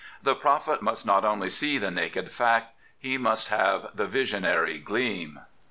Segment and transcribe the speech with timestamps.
[0.23, 5.41] The prophet must not only see the naked fact; he must have the visionary gleam.